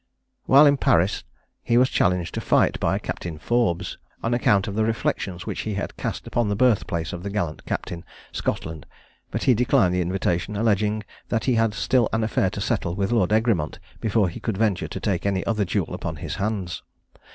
[0.47, 1.23] While in Paris,
[1.61, 5.59] he was challenged to fight by a Captain Forbes, on account of the reflections which
[5.59, 8.87] he had cast upon the birthplace of the gallant captain, Scotland;
[9.29, 13.11] but he declined the invitation, alleging that he had still an affair to settle with
[13.11, 16.81] Lord Egremont before he could venture to take any other duel upon his hands.